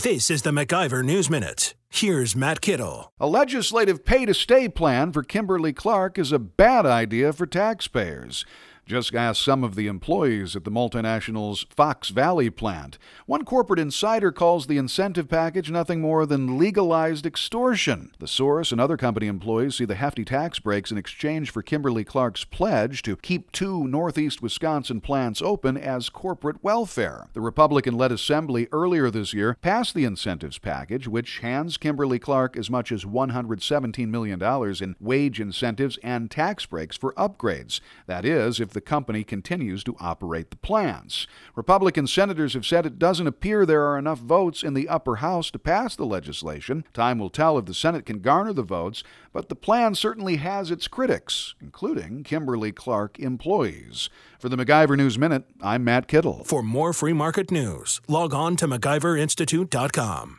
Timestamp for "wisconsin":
24.40-25.02